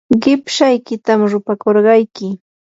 [0.21, 2.27] qipshaykitam rupakurqayki.